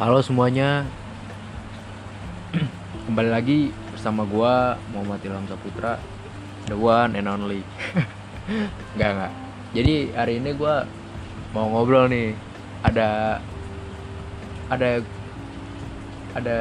Halo 0.00 0.24
semuanya. 0.24 0.88
Kembali 3.04 3.28
lagi 3.28 3.68
bersama 3.92 4.24
gua 4.24 4.80
Muhammad 4.96 5.20
Ilham 5.20 5.44
Saputra. 5.44 6.00
The 6.64 6.72
one 6.72 7.20
and 7.20 7.28
only. 7.28 7.60
Enggak 8.96 9.10
enggak 9.12 9.32
Jadi 9.76 10.08
hari 10.16 10.40
ini 10.40 10.56
gua 10.56 10.88
mau 11.52 11.68
ngobrol 11.68 12.08
nih. 12.08 12.32
Ada 12.80 13.36
Ada 14.72 15.04
Ada 16.32 16.58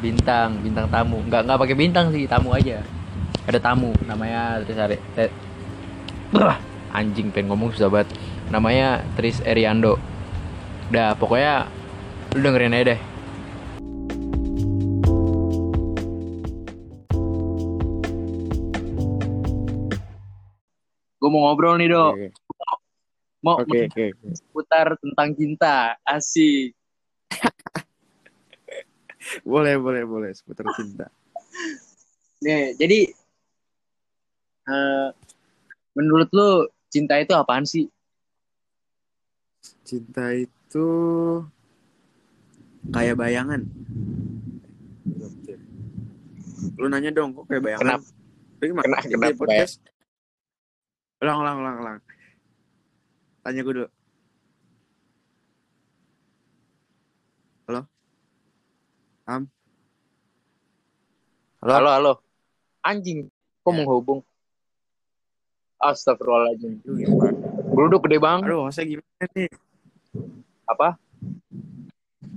bintang 0.00 0.64
Bintang 0.64 0.88
tamu. 0.88 1.20
Enggak 1.20 1.44
enggak 1.44 1.60
pakai 1.60 1.76
bintang 1.76 2.08
sih 2.16 2.24
Tamu 2.24 2.56
aja. 2.56 2.80
Ada 3.44 3.60
tamu 3.60 3.92
Namanya 4.08 4.64
Tris 4.64 4.80
Ari 4.80 4.96
eh, 5.20 5.28
Anjing 6.96 7.28
pengen 7.28 7.52
ngomong 7.52 7.76
susah 7.76 7.92
banget. 7.92 8.16
Namanya 8.48 9.04
Tris 9.20 9.44
Eriando. 9.44 10.00
Udah 10.88 11.12
pokoknya 11.20 11.68
Lu 12.30 12.46
dengerin 12.46 12.78
aja 12.78 12.94
deh 12.94 13.00
Gue 21.20 21.28
mau 21.28 21.50
ngobrol 21.50 21.74
nih 21.82 21.90
dok 21.90 22.14
Oke, 22.14 22.28
Mau 23.42 23.58
oke, 23.58 23.78
oke. 23.90 24.06
putar 24.54 24.94
tentang 25.02 25.34
cinta 25.34 25.98
Asik 26.06 26.70
Boleh, 29.44 29.76
boleh, 29.76 30.08
boleh. 30.08 30.32
Seputar 30.32 30.64
cinta. 30.72 31.12
Nih 32.44 32.72
jadi 32.80 33.12
eh, 34.64 35.08
Menurut 35.98 36.30
lu 36.32 36.70
cinta 36.88 37.18
itu 37.18 37.34
apaan 37.34 37.66
sih? 37.66 37.90
Cinta 39.84 40.32
itu 40.32 40.88
kayak 42.88 43.16
bayangan. 43.16 43.60
Lu 46.80 46.88
nanya 46.88 47.12
dong, 47.12 47.36
kok 47.36 47.44
kayak 47.44 47.62
bayangan? 47.62 48.00
Kenapa? 48.00 48.06
Lu 48.56 48.64
gimana? 48.64 48.84
Kenapa- 48.88 49.04
Di 49.04 49.12
kenapa 49.12 49.36
podcast? 49.36 49.74
Ulang, 51.20 51.36
ulang, 51.38 51.56
ulang, 51.60 51.76
ulang. 51.78 51.96
Tanya 53.40 53.60
gue 53.60 53.74
dulu. 53.74 53.88
Halo? 57.66 57.80
Am? 59.28 59.42
Halo? 61.60 61.72
Halo 61.76 61.90
halo 61.92 62.12
Anjing 62.80 63.28
Kok 63.60 63.68
Ya. 63.68 63.76
menghubung? 63.76 64.20
Astagfirullahaladzim 65.76 66.80
gimana? 66.80 67.32
Geruduk 67.70 68.08
gede 68.08 68.16
bang 68.16 68.40
Aduh, 68.42 68.64
maksudnya 68.64 68.96
gimana 68.96 69.24
nih? 69.32 69.48
Apa? 70.64 70.88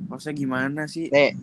Maksudnya 0.08 0.36
gimana 0.36 0.82
sih? 0.90 1.08
Nih 1.09 1.36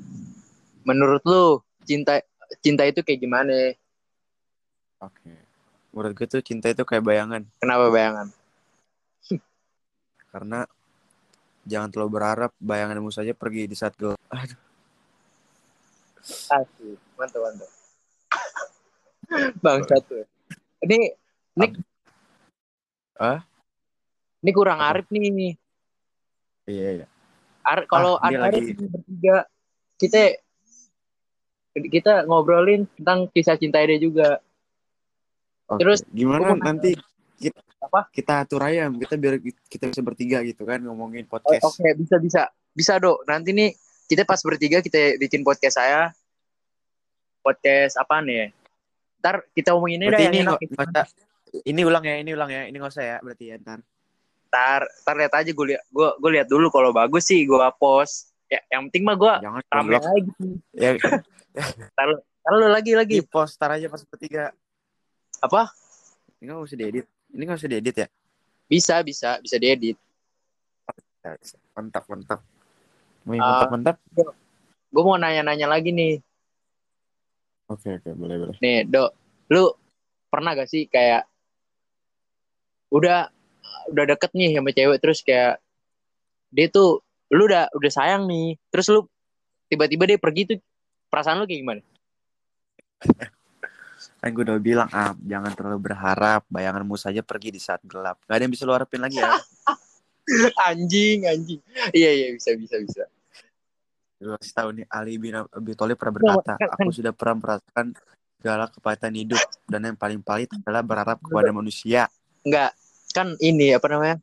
Menurut 0.85 1.23
lu 1.29 1.61
Cinta 1.85 2.21
cinta 2.61 2.85
itu 2.87 3.01
kayak 3.01 3.21
gimana? 3.21 3.75
Oke. 5.01 5.33
Menurut 5.91 6.13
gue 6.15 6.27
tuh 6.29 6.43
cinta 6.45 6.71
itu 6.71 6.85
kayak 6.87 7.03
bayangan. 7.03 7.43
Kenapa 7.59 7.91
bayangan? 7.91 8.27
karena 10.33 10.69
jangan 11.67 11.89
terlalu 11.91 12.11
berharap 12.21 12.53
bayanganmu 12.63 13.11
saja 13.11 13.35
pergi 13.35 13.67
di 13.67 13.75
saat 13.75 13.97
gelap. 13.99 14.21
Aduh, 14.31 14.59
Asik 16.51 16.99
Mantap 17.17 17.41
mantap 17.41 17.71
Bang 19.65 19.81
satu 19.89 20.25
Ini 20.85 21.17
Ini 21.57 21.67
Ah? 23.21 23.45
Ini 24.41 24.51
kurang 24.57 24.81
Apa? 24.81 24.97
arif 24.97 25.07
nih 25.13 25.57
iya 26.71 26.89
iya. 27.03 27.07
Ar 27.61 27.85
kalau 27.85 28.17
Ah, 28.17 28.31
lagi- 28.31 28.73
bertiga 28.75 29.45
kita 29.97 30.37
kita 31.73 32.27
ngobrolin 32.27 32.89
tentang 32.99 33.31
kisah 33.31 33.55
cinta 33.55 33.79
dia 33.81 33.97
juga. 33.97 34.43
Oke. 35.67 35.79
Terus, 35.79 36.03
gimana 36.11 36.57
nanti 36.57 36.99
kita 37.37 37.61
Apa? 37.81 38.11
kita 38.11 38.43
atur 38.43 38.61
aja 38.61 38.91
kita 38.91 39.15
biar 39.15 39.39
kita 39.67 39.85
bisa 39.87 40.03
bertiga 40.03 40.43
gitu 40.43 40.67
kan 40.67 40.83
ngomongin 40.83 41.25
podcast. 41.25 41.63
Oke 41.63 41.95
bisa 41.95 42.17
bisa 42.19 42.43
bisa 42.71 42.93
dok. 42.97 43.23
Nanti 43.25 43.55
nih 43.55 43.71
kita 44.05 44.27
pas 44.27 44.41
bertiga 44.41 44.83
kita 44.83 45.15
bikin 45.17 45.41
podcast 45.41 45.79
saya. 45.79 46.11
Podcast 47.41 47.97
apa 47.97 48.21
nih? 48.21 48.37
ya? 48.37 48.47
Ntar 49.21 49.37
kita 49.53 49.73
omongin 49.73 50.03
aja 50.03 50.09
Berarti 50.11 50.25
yang 50.27 50.35
ini 50.35 50.43
enak. 50.43 50.59
usah- 50.61 51.09
ini 51.63 51.81
ulang 51.83 52.05
ya, 52.05 52.15
ini 52.19 52.31
ulang 52.31 52.51
ya, 52.51 52.63
ini 52.67 52.77
nggak 52.77 52.93
usah 52.93 53.05
ya 53.05 53.17
berarti 53.21 53.45
ya 53.47 53.57
ntar. 53.59 53.79
Ntar 54.51 54.83
ntar 55.01 55.15
lihat 55.15 55.33
aja 55.33 55.47
gue 55.47 55.67
lihat 55.69 55.83
gue 55.87 56.09
gue 56.13 56.31
lihat 56.33 56.47
dulu 56.47 56.67
kalau 56.69 56.91
bagus 56.91 57.23
sih 57.25 57.43
gue 57.43 57.57
post. 57.79 58.35
Ya 58.47 58.59
yang 58.69 58.91
penting 58.91 59.07
mah 59.07 59.15
gue 59.15 59.33
rame 59.41 59.63
goblok. 59.95 60.03
lagi. 60.03 60.31
Ya, 60.75 60.91
Ntar 61.95 62.07
lu 62.51 62.67
lagi 62.67 62.93
lagi 62.93 63.15
di 63.17 63.23
post 63.23 63.55
ntar 63.57 63.71
aja 63.73 63.87
pas 63.87 64.03
bertiga. 64.03 64.51
apa? 65.39 65.71
Ini 66.37 66.51
nggak 66.51 66.67
usah 66.67 66.77
diedit. 66.77 67.07
Ini 67.31 67.43
nggak 67.47 67.59
usah 67.59 67.71
diedit 67.71 67.97
ya. 67.97 68.09
Bisa 68.67 68.95
bisa 69.01 69.39
bisa 69.39 69.55
diedit. 69.55 69.95
Mantap 71.73 72.05
mantap. 72.07 72.41
Mau 73.23 73.33
yang 73.33 73.41
Ah. 73.41 73.71
mantap 73.71 73.97
mantap. 74.03 74.35
Gue 74.91 75.03
mau 75.05 75.15
nanya-nanya 75.15 75.71
lagi 75.71 75.95
nih. 75.95 76.19
Oke 77.69 77.95
oke 77.95 78.11
boleh 78.13 78.37
boleh. 78.37 78.57
Nih, 78.59 78.83
Dok, 78.83 79.11
lu 79.49 79.71
pernah 80.27 80.53
gak 80.53 80.67
sih 80.67 80.85
kayak 80.85 81.23
udah 82.91 83.31
udah 83.91 84.05
deket 84.17 84.31
nih 84.35 84.57
sama 84.57 84.71
cewek 84.71 84.99
terus 85.03 85.21
kayak 85.25 85.61
dia 86.51 86.67
tuh 86.67 87.03
lu 87.31 87.47
udah 87.47 87.71
udah 87.71 87.91
sayang 87.95 88.27
nih, 88.27 88.59
terus 88.75 88.91
lu 88.91 89.07
tiba-tiba 89.71 90.03
dia 90.11 90.19
pergi 90.19 90.43
tuh 90.51 90.59
perasaan 91.07 91.39
lu 91.39 91.47
kayak 91.47 91.61
gimana? 91.63 91.83
Kan 94.21 94.37
gue 94.37 94.45
udah 94.45 94.61
bilang, 94.61 94.89
ah, 94.93 95.17
jangan 95.25 95.53
terlalu 95.53 95.93
berharap. 95.93 96.45
Bayanganmu 96.49 96.97
saja 96.97 97.25
pergi 97.25 97.53
di 97.57 97.61
saat 97.61 97.81
gelap. 97.85 98.21
Gak 98.29 98.37
ada 98.37 98.43
yang 98.45 98.53
bisa 98.53 98.65
lu 98.69 98.73
harapin 98.73 99.01
lagi 99.01 99.17
ya. 99.17 99.33
anjing, 100.69 101.25
anjing. 101.25 101.61
Iya, 101.93 102.11
iya, 102.13 102.29
bisa, 102.37 102.53
bisa, 102.57 102.77
bisa. 102.81 103.05
Lu 104.21 104.37
kasih 104.37 104.53
tahu 104.53 104.69
nih, 104.77 104.85
Ali 104.93 105.17
bin 105.17 105.37
Abi 105.37 105.73
Thalib 105.73 105.97
pernah 105.97 106.17
berkata, 106.21 106.61
kan- 106.61 106.73
aku 106.77 106.93
sudah 106.93 107.13
pernah 107.17 107.37
merasakan 107.41 107.87
segala 108.41 108.65
kepahitan 108.69 109.13
hidup. 109.17 109.41
Dan 109.65 109.89
yang 109.89 109.97
paling 109.97 110.21
pahit 110.21 110.53
adalah 110.53 110.85
berharap 110.85 111.21
kepada 111.21 111.53
manusia. 111.53 112.09
Enggak, 112.45 112.77
kan 113.11 113.35
ini 113.39 113.75
apa 113.75 113.87
namanya? 113.91 114.17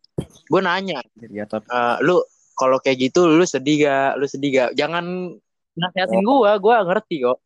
Gue 0.48 0.62
nanya, 0.64 1.04
Ya, 1.30 1.44
tapi 1.44 1.68
eh, 1.68 1.98
lu 2.04 2.24
kalau 2.58 2.82
kayak 2.82 2.98
gitu 3.12 3.28
lu 3.30 3.44
sedih 3.44 3.86
gak? 3.86 4.12
Lu 4.18 4.26
sedih 4.26 4.50
gak? 4.52 4.70
Jangan 4.74 5.36
nasihatin 5.78 6.26
gua, 6.26 6.58
gua 6.58 6.82
ngerti 6.82 7.22
kok. 7.22 7.38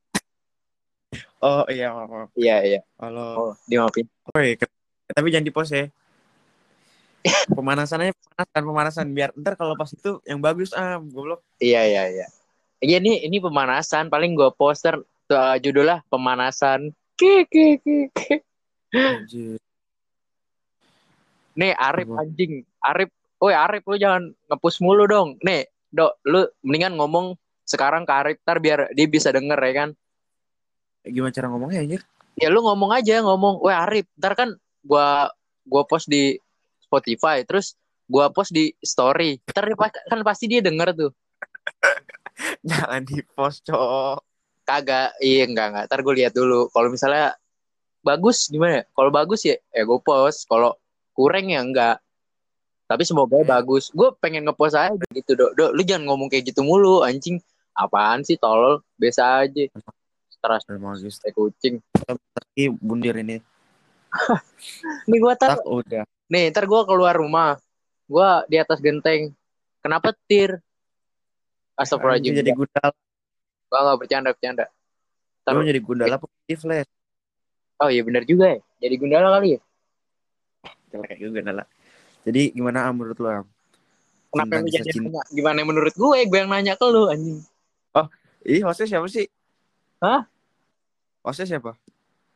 Oh 1.41 1.65
iya, 1.67 1.89
maaf. 1.91 2.29
Iya, 2.37 2.55
iya. 2.63 2.79
Kalau 2.95 3.29
Oh, 3.35 3.53
dimaafin. 3.65 4.05
oh, 4.31 4.39
iya. 4.39 4.55
tapi 5.11 5.27
jangan 5.33 5.43
di 5.43 5.51
post 5.51 5.73
ya. 5.73 5.89
Pemanasannya 7.57 8.13
pemanasan, 8.15 8.61
pemanasan 8.65 9.07
biar 9.11 9.29
ntar 9.37 9.53
kalau 9.57 9.75
pas 9.75 9.89
itu 9.91 10.21
yang 10.25 10.39
bagus 10.39 10.71
ah 10.73 10.97
goblok. 10.97 11.41
Iya 11.57 11.81
iya 11.85 12.03
iya. 12.09 12.27
Iya 12.81 12.97
ini 12.97 13.21
ini 13.25 13.37
pemanasan 13.37 14.09
paling 14.09 14.33
gue 14.33 14.49
poster 14.55 14.97
uh, 15.29 15.55
judulnya 15.59 16.01
pemanasan. 16.09 16.89
Ki 17.19 17.45
ki 17.45 17.77
ki. 17.83 17.97
ki. 18.09 18.35
Anjir. 18.95 19.59
Nih 21.57 21.75
Arif 21.75 22.07
anjing. 22.15 22.63
Arif, 22.81 23.09
woi 23.41 23.53
Arif 23.55 23.83
lu 23.87 23.95
jangan 23.99 24.31
ngepus 24.49 24.79
mulu 24.79 25.05
dong. 25.07 25.37
Nih, 25.43 25.67
Dok, 25.91 26.23
lu 26.23 26.47
mendingan 26.63 26.95
ngomong 26.95 27.35
sekarang 27.67 28.07
ke 28.07 28.13
Arif 28.15 28.37
tar 28.47 28.63
biar 28.63 28.91
dia 28.95 29.07
bisa 29.07 29.31
denger 29.31 29.59
ya 29.59 29.73
kan. 29.75 29.89
Gimana 31.03 31.33
cara 31.35 31.47
ngomongnya 31.51 31.83
anjir? 31.83 32.01
Ya 32.39 32.47
lu 32.47 32.63
ngomong 32.63 32.95
aja 32.95 33.19
ngomong, 33.19 33.59
woi 33.59 33.75
Arif, 33.75 34.07
ntar 34.15 34.39
kan 34.39 34.55
gua 34.81 35.29
gua 35.67 35.83
post 35.83 36.07
di 36.07 36.39
Spotify 36.81 37.43
terus 37.43 37.75
gua 38.07 38.31
post 38.31 38.55
di 38.55 38.71
story. 38.79 39.39
Ntar 39.51 39.75
kan 40.07 40.19
pasti 40.23 40.47
dia 40.47 40.63
denger 40.63 40.95
tuh. 40.95 41.11
Jangan 42.69 43.01
di 43.05 43.21
post, 43.35 43.65
cowok. 43.67 44.23
Kagak, 44.65 45.17
iya 45.19 45.45
enggak 45.49 45.67
enggak. 45.73 45.85
Ntar 45.89 45.99
gue 46.05 46.13
lihat 46.23 46.33
dulu. 46.33 46.69
Kalau 46.71 46.87
misalnya 46.89 47.35
bagus 48.05 48.49
gimana? 48.49 48.81
ya? 48.81 48.83
Kalau 48.93 49.11
bagus 49.13 49.41
ya, 49.45 49.57
ya 49.73 49.83
gue 49.85 49.99
post. 50.01 50.45
Kalau 50.49 50.77
kurang 51.21 51.45
ya 51.53 51.61
enggak. 51.61 52.01
Tapi 52.89 53.05
semoga 53.05 53.37
bagus. 53.45 53.93
Gue 53.93 54.09
pengen 54.17 54.43
ngepost 54.49 54.73
aja 54.73 55.05
gitu, 55.13 55.37
dok. 55.37 55.53
Dok, 55.53 55.71
lu 55.77 55.81
jangan 55.85 56.09
ngomong 56.09 56.27
kayak 56.33 56.49
gitu 56.49 56.65
mulu, 56.65 57.05
anjing. 57.05 57.37
Apaan 57.71 58.25
sih, 58.25 58.35
tolol? 58.35 58.81
Biasa 58.99 59.45
aja. 59.47 59.63
Stres 60.27 60.65
Magis. 60.67 61.21
kayak 61.21 61.37
kucing. 61.37 61.75
Tapi 62.01 62.73
bundir 62.81 63.15
ini. 63.21 63.37
Nih 65.07 65.19
gue 65.21 65.33
tar, 65.39 65.55
Tak 65.55 65.63
udah. 65.63 66.03
nih 66.27 66.51
ntar 66.51 66.67
gue 66.67 66.81
keluar 66.83 67.15
rumah. 67.15 67.55
Gue 68.09 68.27
di 68.51 68.59
atas 68.59 68.83
genteng. 68.83 69.31
Kenapa 69.79 70.11
tir? 70.27 70.59
Astagfirullahaladzim. 71.79 72.43
Jadi 72.43 72.51
gundala. 72.51 72.91
Gue 73.71 73.79
gak 73.79 73.97
bercanda, 74.03 74.29
bercanda. 74.35 74.65
Lu 75.47 75.63
jadi 75.63 75.79
gundala 75.79 76.19
positif 76.19 76.67
lah. 76.67 76.83
Oh 77.81 77.89
iya 77.89 78.03
benar 78.03 78.27
juga 78.27 78.51
ya. 78.51 78.59
Jadi 78.83 78.95
gundala 78.99 79.31
kali 79.39 79.55
ya. 79.55 79.59
Jelek 80.91 81.17
juga 81.17 81.39
gundala. 81.41 81.63
Jadi 82.21 82.53
gimana 82.53 82.85
Am, 82.85 82.93
menurut 82.99 83.17
lu 83.17 83.27
Am? 83.31 83.45
Kenapa 84.31 84.63
kisah 84.63 84.83
jadi 84.83 84.91
cinta. 84.95 85.21
Gimana 85.31 85.59
menurut 85.63 85.91
gue? 85.91 86.17
Gue 86.27 86.37
yang 86.39 86.47
nanya 86.51 86.79
ke 86.79 86.85
lu 86.87 87.07
anjing. 87.11 87.39
Ih, 88.41 88.65
hostnya 88.65 88.89
siapa 88.89 89.05
sih? 89.05 89.29
Hah? 90.01 90.25
Hostnya 91.21 91.45
siapa? 91.45 91.77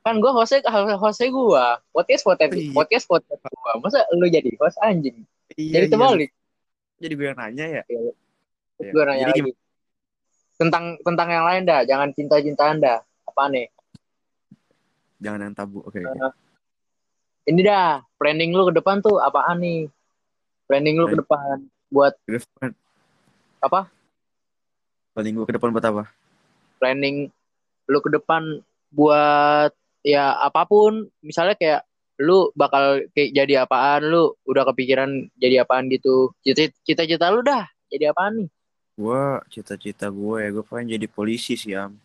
Kan 0.05 0.21
gue 0.21 0.29
hostnya 0.29 0.61
hostnya 1.01 1.33
gue. 1.33 1.65
Podcast 1.89 2.21
podcast 2.21 2.53
Oh, 2.53 2.61
iya. 2.61 2.73
podcast 2.77 3.05
podcast 3.09 3.41
gue. 3.41 3.71
Masa 3.81 4.05
lu 4.13 4.29
jadi 4.29 4.53
host 4.61 4.77
anjing? 4.85 5.25
Iya, 5.57 5.81
jadi 5.81 5.85
terbalik. 5.89 6.29
Jadi 7.01 7.13
gue 7.17 7.25
yang 7.25 7.39
nanya 7.41 7.65
ya. 7.81 7.83
Terus 7.89 8.13
Iya. 8.77 8.91
gue 8.93 9.03
nanya 9.07 9.25
Jadi 9.33 9.39
lagi. 9.41 9.51
Tentang 10.55 10.83
tentang 11.01 11.27
yang 11.33 11.45
lain 11.49 11.61
dah. 11.65 11.81
Jangan 11.89 12.09
cinta-cintaan 12.13 12.77
dah. 12.77 12.99
Apa 13.25 13.49
nih? 13.49 13.65
Jangan 15.25 15.39
yang 15.41 15.55
tabu. 15.57 15.81
Oke, 15.89 16.05
oke. 16.05 16.44
Ini 17.45 17.62
dah. 17.62 18.01
Planning 18.18 18.51
lu 18.57 18.69
ke 18.69 18.74
depan 18.81 19.00
tuh 19.06 19.21
apaan 19.21 19.62
nih? 19.62 19.86
Planning 20.65 20.95
lu 20.97 21.06
ke 21.13 21.18
depan 21.21 21.62
buat 21.94 22.13
Ke 22.25 22.42
depan. 22.42 22.69
apa? 23.62 23.89
Paling 25.13 25.31
gue 25.38 25.45
ke 25.47 25.53
depan 25.56 25.69
buat 25.71 25.86
apa? 25.86 26.03
planning 26.75 27.31
lu 27.88 28.00
ke 28.03 28.12
depan 28.12 28.59
buat 28.92 29.71
ya 30.03 30.36
apa 30.38 30.68
pun 30.68 31.07
misalnya 31.24 31.56
kayak 31.56 31.81
lu 32.19 32.51
bakal 32.51 33.00
kayak 33.15 33.31
jadi 33.31 33.63
apaan 33.63 34.06
lu 34.06 34.36
udah 34.44 34.68
kepikiran 34.69 35.31
jadi 35.39 35.63
apaan 35.63 35.88
gitu 35.88 36.36
Cita- 36.44 36.75
cita-cita 36.83 37.31
lu 37.31 37.41
dah 37.41 37.63
jadi 37.88 38.12
apaan 38.12 38.44
nih 38.44 38.50
Gue 38.95 39.24
cita-cita 39.51 40.07
gue 40.07 40.36
ya, 40.39 40.50
gue 40.56 40.63
pengen 40.63 40.95
jadi 40.95 41.07
polisi 41.12 41.59
sih, 41.59 41.75
Am. 41.75 42.00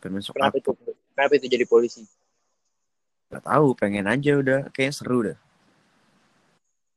Pengen 0.00 0.24
masuk 0.24 0.32
kenapa 0.36 0.56
itu 0.56 0.72
apa? 0.72 0.92
kenapa 1.12 1.32
itu 1.36 1.46
jadi 1.52 1.64
polisi 1.68 2.00
Gak 3.28 3.44
tahu, 3.44 3.76
pengen 3.76 4.08
aja 4.08 4.32
udah. 4.40 4.60
Kayaknya 4.72 4.94
seru 4.96 5.18
dah. 5.28 5.38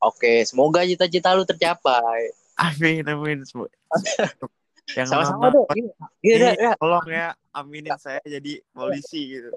oke 0.02 0.42
semoga 0.50 0.82
cita-cita 0.82 1.30
lu 1.38 1.46
tercapai 1.46 2.34
Amin, 2.58 3.06
amin. 3.06 3.46
Semua. 3.46 3.70
yang 4.98 5.08
sama-sama 5.08 5.54
deh 5.54 5.66
iya 5.78 5.86
iya 6.26 6.36
dah, 6.36 6.54
Ih, 6.54 6.64
ya. 6.68 6.74
tolong 6.76 7.08
ya, 7.08 7.28
aminin 7.54 7.96
saya 8.02 8.20
jadi 8.26 8.60
polisi 8.74 9.40
gitu. 9.40 9.54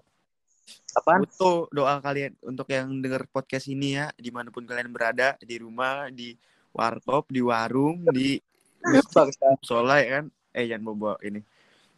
apaan 0.95 1.27
Butuh 1.27 1.69
doa 1.75 1.99
kalian 1.99 2.39
untuk 2.45 2.71
yang 2.71 2.87
denger 3.03 3.27
podcast 3.33 3.67
ini 3.67 3.99
ya, 3.99 4.15
di 4.15 4.31
mana 4.31 4.53
pun 4.55 4.63
kalian 4.63 4.95
berada, 4.95 5.35
di 5.43 5.59
rumah, 5.59 6.07
di 6.13 6.39
warkop, 6.71 7.27
di 7.29 7.43
warung, 7.43 8.07
di 8.15 8.39
musola 8.85 9.99
ya 9.99 10.23
kan. 10.23 10.25
Eh 10.55 10.71
jangan 10.71 10.95
bawa 10.95 11.19
ini. 11.27 11.43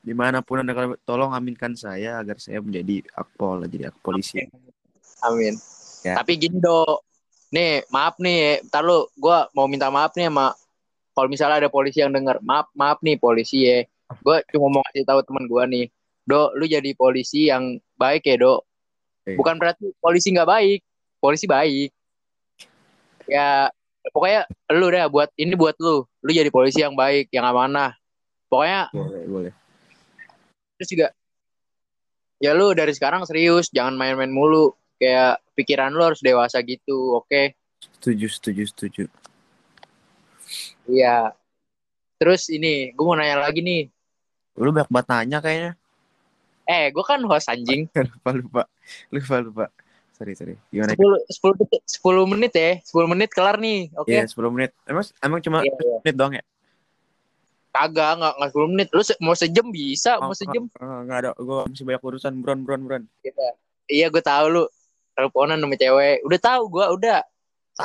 Di 0.07 0.15
mana 0.15 0.39
pun 0.39 0.63
anda 0.63 0.71
tolong 1.03 1.35
aminkan 1.35 1.75
saya 1.75 2.23
agar 2.23 2.39
saya 2.39 2.63
menjadi 2.63 3.03
akpol, 3.19 3.67
jadi 3.67 3.91
ak 3.91 3.99
polisi. 3.99 4.39
amin. 5.27 5.59
Ya. 6.07 6.23
tapi 6.23 6.39
gini 6.39 6.63
do. 6.63 7.03
Nih 7.51 7.83
maaf 7.91 8.15
nih 8.23 8.63
ntar 8.71 8.87
lu 8.87 9.11
gue 9.19 9.39
mau 9.55 9.67
minta 9.67 9.91
maaf 9.91 10.15
nih 10.15 10.31
sama 10.31 10.55
kalau 11.15 11.27
misalnya 11.27 11.67
ada 11.67 11.71
polisi 11.71 11.99
yang 11.99 12.15
denger 12.15 12.39
maaf 12.47 12.71
maaf 12.79 13.03
nih 13.03 13.19
polisi 13.19 13.67
ya. 13.67 13.83
Gue 14.23 14.47
cuma 14.55 14.79
mau 14.79 14.83
kasih 14.87 15.03
tahu 15.03 15.27
teman 15.27 15.51
gue 15.51 15.63
nih. 15.67 15.85
Do 16.23 16.55
lu 16.55 16.71
jadi 16.71 16.95
polisi 16.95 17.51
yang 17.51 17.83
baik 17.99 18.23
ya 18.31 18.39
do? 18.39 18.63
Eh, 19.27 19.35
bukan 19.35 19.59
berarti 19.59 19.91
polisi 19.99 20.31
nggak 20.31 20.47
baik 20.47 20.81
polisi 21.19 21.51
baik. 21.51 21.91
Ya 23.27 23.75
pokoknya 24.15 24.47
lu 24.71 24.87
dah 24.95 25.11
buat 25.11 25.29
ini 25.35 25.59
buat 25.59 25.75
lu. 25.83 26.07
Lu 26.07 26.31
jadi 26.31 26.51
polisi 26.55 26.87
yang 26.87 26.95
baik 26.95 27.35
yang 27.35 27.43
amanah. 27.51 27.99
Pokoknya 28.47 28.95
boleh, 28.95 29.23
boleh. 29.27 29.53
Terus 30.77 30.89
juga 30.89 31.09
ya 32.37 32.53
lu 32.53 32.73
dari 32.73 32.93
sekarang 32.93 33.25
serius 33.25 33.73
jangan 33.73 33.97
main-main 33.97 34.29
mulu 34.29 34.71
kayak 34.97 35.41
pikiran 35.53 35.89
lu 35.91 36.05
harus 36.05 36.21
dewasa 36.21 36.61
gitu 36.61 37.17
oke 37.17 37.57
Setuju, 37.97 38.27
setuju, 38.29 38.63
setuju. 38.69 39.05
iya 40.87 41.33
terus 42.17 42.49
ini 42.49 42.93
gue 42.93 43.05
mau 43.05 43.17
nanya 43.17 43.41
lagi 43.41 43.61
nih 43.61 43.89
Lu 44.57 44.73
banyak 44.73 44.89
banget 44.89 45.09
nanya 45.13 45.39
kayaknya. 45.41 45.73
eh 46.65 46.89
gue 46.89 47.05
kan 47.05 47.21
host 47.25 47.47
anjing 47.47 47.85
lupa, 48.17 48.31
lupa. 48.33 48.63
Lupa, 49.13 49.37
lupa. 49.39 49.65
Sorry, 50.17 50.33
sorry. 50.33 50.57
Gimana? 50.73 50.97
10 50.97 51.29
10 51.29 51.61
detik 51.61 51.83
10 51.85 52.25
menit 52.25 52.53
ya 52.57 52.81
10 52.81 53.05
menit 53.05 53.29
kelar 53.29 53.61
nih 53.61 53.93
oke 53.93 54.09
Iya, 54.09 54.25
10 54.25 54.49
menit. 54.49 54.73
Emang, 54.89 55.05
emang 55.21 55.41
cuma 55.45 55.59
Iya, 55.61 55.73
iya. 55.77 55.97
menit 56.01 56.17
doang 56.17 56.33
ya? 56.33 56.45
Kagak 57.77 58.11
nggak 58.17 58.33
nggak 58.35 58.51
10 58.51 58.69
menit 58.69 58.89
lu 58.91 59.03
se- 59.03 59.19
mau 59.19 59.33
sejam 59.33 59.67
bisa 59.69 60.17
mau 60.17 60.31
Oh, 60.31 60.35
sejam 60.35 60.65
oh, 60.73 60.99
Nggak 61.03 61.19
ada, 61.19 61.31
gue 61.33 61.57
masih 61.67 61.85
banyak 61.85 62.03
urusan. 62.03 62.33
Buron, 62.37 62.61
buron, 62.63 62.81
buron. 62.83 63.03
Kita. 63.21 63.47
iya 63.87 64.07
gue 64.07 64.19
tahu 64.19 64.45
lu 64.51 64.65
teleponan 65.13 65.57
sama 65.57 65.75
cewek 65.75 66.21
udah 66.23 66.41
tahu 66.43 66.63
gue 66.71 66.85
udah 66.93 67.19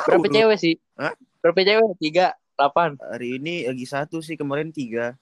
berapa 0.02 0.20
lu. 0.22 0.32
cewek 0.32 0.58
sih 0.58 0.74
Hah? 0.94 1.12
berapa 1.38 1.58
cewek 1.58 1.84
tiga 1.98 2.26
delapan 2.54 2.96
Hari 2.98 3.28
ini 3.36 3.54
lagi 3.64 3.84
satu 3.84 4.18
sih, 4.18 4.34
kemarin 4.34 4.68
tiga. 4.68 5.14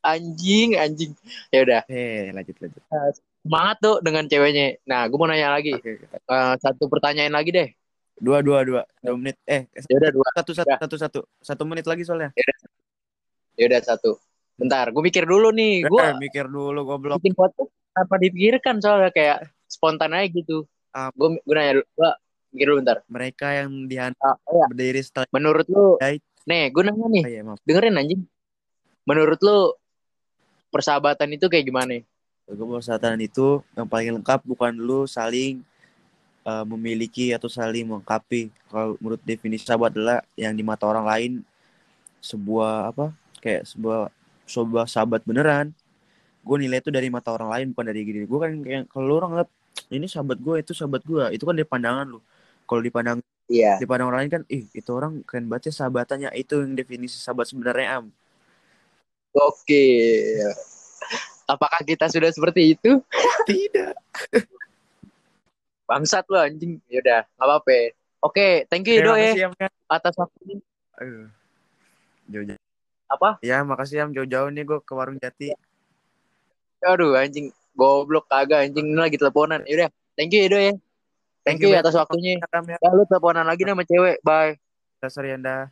anjing 0.00 0.76
anjing 0.76 1.12
ya 1.48 1.60
udah 1.62 1.80
Eh, 1.86 2.28
lanjut, 2.30 2.56
lanjut. 2.58 2.82
semangat 3.40 3.76
tuh 3.78 3.96
dengan 4.00 4.24
ceweknya 4.24 4.76
nah 4.82 5.04
gue 5.04 5.14
mau 5.14 5.24
nanya 5.24 5.48
lagi 5.50 5.72
Oke, 5.72 5.96
oke. 5.98 6.06
Eh, 6.12 6.54
satu 6.58 6.84
pertanyaan 6.86 7.32
lagi 7.32 7.50
deh 7.50 7.68
Dua, 8.14 8.38
dua, 8.38 8.62
dua. 8.62 8.86
Dua 9.00 9.18
menit. 9.18 9.34
Eh, 9.42 9.66
ya 9.66 9.98
udah 9.98 10.12
dua 10.12 10.28
satu, 10.32 10.54
satu, 10.54 10.70
Ya. 10.70 10.78
satu, 10.78 10.96
satu. 10.96 11.20
Satu 11.40 11.62
menit 11.66 11.82
lagi 11.82 12.02
soalnya. 12.02 12.30
ya 12.30 12.46
udah 12.46 12.58
satu 13.56 14.18
bentar 14.54 14.86
gue 14.88 15.02
mikir 15.02 15.24
dulu 15.24 15.50
nih 15.50 15.82
gue 15.82 15.98
Eh, 16.00 16.14
mikir 16.16 16.46
dulu, 16.46 16.84
goblok. 16.84 17.18
bikin 17.18 17.34
podcast 17.34 17.70
apa 17.92 18.14
dipikirkan 18.16 18.78
soalnya 18.78 19.10
kayak 19.10 19.38
spontan 19.64 20.10
aja 20.12 20.26
gitu 20.26 20.66
Ah. 20.90 21.10
gue 21.10 21.38
gue 21.40 21.54
nanya 21.54 21.72
dulu 21.76 21.86
gue 21.92 22.10
mikir 22.50 22.66
dulu 22.68 22.76
bentar 22.80 22.98
Mereka 23.04 23.46
yang 23.56 23.70
dihantar 23.84 24.22
Ah, 24.30 24.38
oh 24.46 24.54
ya. 24.56 24.66
berdiri 24.68 25.00
setelah... 25.00 25.26
menurut 25.28 25.66
lu 25.66 25.98
Baik. 25.98 26.22
nih 26.44 26.70
gue 26.70 26.82
nanya 26.84 27.06
nih 27.08 27.24
Oh, 27.24 27.30
iya, 27.30 27.40
maaf. 27.42 27.58
dengerin 27.62 27.94
anjing 27.96 28.22
menurut 29.02 29.38
lu 29.40 29.74
persahabatan 30.68 31.30
itu 31.30 31.46
kayak 31.46 31.64
gimana 31.64 31.98
Gue 32.44 32.66
persahabatan 32.68 33.18
itu 33.20 33.58
yang 33.72 33.88
paling 33.88 34.14
lengkap 34.14 34.44
bukan 34.44 34.70
lu 34.70 35.02
saling 35.04 35.64
uh, 36.44 36.60
memiliki 36.62 37.32
atau 37.32 37.48
saling 37.48 37.88
melengkapi. 37.88 38.52
Kalau 38.68 39.00
menurut 39.00 39.16
definisi 39.18 39.64
sahabat 39.64 39.96
adalah 39.96 40.20
yang 40.34 40.52
di 40.52 40.60
mata 40.60 40.84
orang 40.84 41.08
lain 41.08 41.32
sebuah 42.20 42.92
apa? 42.92 43.16
Kayak 43.44 43.68
sebuah 43.68 44.08
sebuah 44.48 44.88
sahabat 44.88 45.20
beneran. 45.28 45.76
Gue 46.40 46.56
nilai 46.56 46.80
itu 46.80 46.88
dari 46.88 47.12
mata 47.12 47.28
orang 47.36 47.52
lain 47.52 47.66
bukan 47.76 47.92
dari 47.92 48.00
diri 48.04 48.24
gue 48.24 48.38
kan 48.40 48.52
kayak 48.64 48.84
kalau 48.88 49.20
orang 49.20 49.30
ngeliat 49.36 49.50
ini 49.92 50.06
sahabat 50.08 50.40
gue 50.40 50.54
itu 50.64 50.72
sahabat 50.72 51.04
gue 51.04 51.24
itu 51.36 51.44
kan 51.44 51.52
dari 51.52 51.68
pandangan 51.68 52.08
lu. 52.08 52.20
Kalau 52.64 52.80
dipandang 52.80 53.20
iya 53.52 53.76
dipandang 53.76 54.08
orang 54.08 54.20
lain 54.24 54.32
kan 54.40 54.42
ih 54.48 54.64
itu 54.72 54.90
orang 54.96 55.20
keren 55.28 55.44
banget 55.52 55.68
ya 55.68 55.84
sahabatannya 55.84 56.32
itu 56.32 56.64
yang 56.64 56.72
definisi 56.72 57.20
sahabat 57.20 57.44
sebenarnya 57.44 58.00
am. 58.00 58.06
oke 59.36 59.84
apakah 61.44 61.80
kita 61.84 62.08
sudah 62.08 62.32
seperti 62.32 62.72
itu 62.72 63.04
Tidak. 63.48 63.92
bangsat 65.84 66.24
lu 66.32 66.40
anjing 66.40 66.80
yaudah 66.88 67.28
nggak 67.36 67.44
apa-apa 67.44 67.92
oke 68.24 68.48
thank 68.72 68.88
you 68.88 69.04
Terima 69.04 69.20
ya 69.20 69.52
ya. 69.52 69.68
atas 69.92 70.16
waktunya 70.16 70.56
Aduh. 70.94 71.26
Jauh-jauh. 72.30 72.73
Apa? 73.08 73.38
Ya 73.44 73.60
makasih 73.62 74.04
Am. 74.04 74.10
Jauh-jauh 74.12 74.50
nih 74.50 74.64
gue 74.64 74.78
ke 74.82 74.92
warung 74.92 75.18
jati. 75.20 75.52
aduh 76.84 77.16
anjing. 77.16 77.48
Goblok 77.74 78.28
kagak 78.28 78.68
anjing. 78.68 78.92
Ini 78.92 78.98
lagi 78.98 79.16
teleponan. 79.16 79.64
Yaudah 79.64 79.88
thank 80.14 80.30
you 80.32 80.44
ya 80.44 80.48
do 80.48 80.58
ya. 80.60 80.74
Thank 81.44 81.60
you 81.60 81.72
banyak. 81.72 81.84
atas 81.84 81.94
waktunya. 81.96 82.40
Ya. 82.40 82.76
ya 82.80 82.88
lu 82.92 83.04
teleponan 83.04 83.44
lagi 83.44 83.68
nih 83.68 83.72
sama 83.76 83.84
cewek. 83.84 84.16
Bye. 84.24 84.56
Dasar 85.00 85.24
Yanda. 85.28 85.68